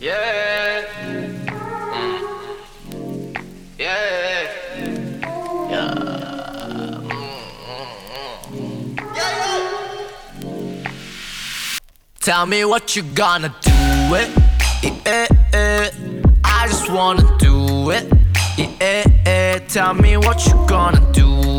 [0.00, 0.86] Yeah.
[1.04, 1.46] Mm.
[3.78, 4.48] Yeah.
[5.70, 5.94] Yeah.
[12.20, 14.30] Tell me what you gonna do it.
[14.82, 15.90] Yeah, yeah.
[16.44, 18.10] I just wanna do it.
[18.56, 19.58] Yeah, yeah.
[19.68, 21.49] Tell me what you gonna do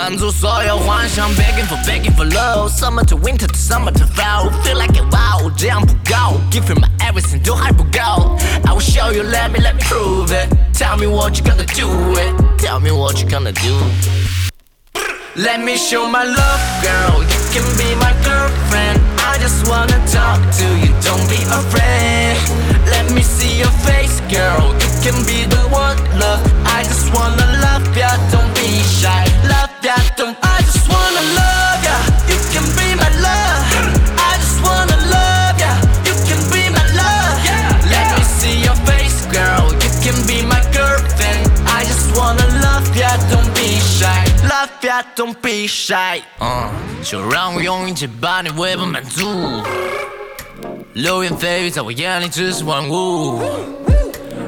[0.00, 6.76] 满足所有幻想，begging for begging for love，summer to winter to summer to fall，feel like it wow，这样不够，give you
[6.76, 8.38] my everything 都还不够。
[8.64, 10.48] I will show you, let me let me prove it.
[10.72, 12.34] Tell me what you gonna do it.
[12.58, 13.76] Tell me what you gonna do.
[15.34, 17.22] Let me show my love, girl.
[17.22, 19.00] You can be my girlfriend.
[19.18, 21.89] I just wanna talk to you, don't be afraid.
[40.26, 41.50] be my girlfriend.
[41.66, 44.24] I just wanna love ya, don't be shy.
[44.48, 46.22] Love ya, don't be shy.
[46.40, 46.70] 嗯，
[47.02, 49.62] 就让我用一切把你喂饱满足。
[50.94, 53.42] 流言蜚语在我眼里只是玩物，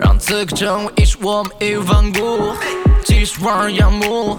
[0.00, 2.52] 让此刻成为一时我们义无反顾，
[3.04, 4.38] 继续让人仰慕。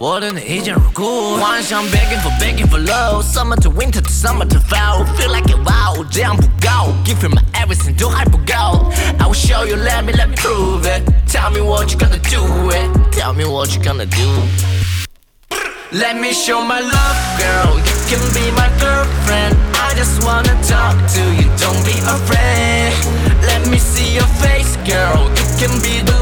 [0.00, 7.22] 我对你一见如故，幻想 begging for begging for love，summer to winter to summer to fall，feel like it wow，这样不够，give
[7.22, 8.90] you my everything 都还不够。
[9.20, 11.08] I will show you, let me let me prove it.
[11.30, 13.12] Tell me what you gonna do it.
[13.12, 14.42] Tell me what you gonna do.
[15.92, 17.78] Let me show my love, girl.
[17.78, 19.56] You can be my girlfriend.
[19.74, 22.92] I just wanna talk to you, don't be afraid.
[23.46, 25.30] Let me see your face, girl.
[25.36, 26.15] You can be the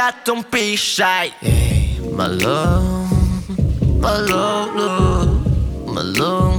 [0.00, 1.26] Love don't be shy.
[1.40, 3.12] Hey, my love,
[4.00, 6.56] my love, love, my love,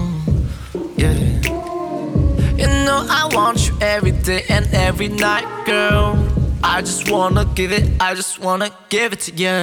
[0.96, 1.18] yeah.
[2.62, 6.24] You know I want you every day and every night, girl.
[6.64, 9.58] I just wanna give it, I just wanna give it to you.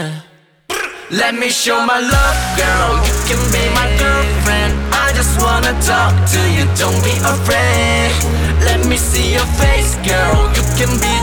[1.10, 2.90] Let me show my love, girl.
[3.06, 4.74] You can be my girlfriend.
[4.92, 8.10] I just wanna talk to you, don't be afraid.
[8.66, 10.50] Let me see your face, girl.
[10.56, 11.17] You can be